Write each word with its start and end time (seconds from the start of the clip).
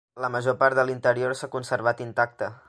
La 0.23 0.29
major 0.35 0.55
part 0.63 0.79
de 0.79 0.85
l'interior 0.87 1.37
s'ha 1.41 1.51
conservat 1.57 2.03
intacte. 2.09 2.51